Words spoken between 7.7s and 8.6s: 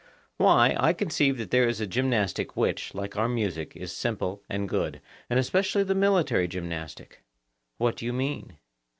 What do you mean?